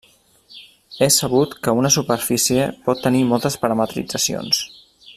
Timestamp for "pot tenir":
2.89-3.23